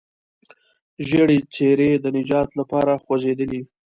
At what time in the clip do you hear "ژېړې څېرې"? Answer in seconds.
1.07-1.89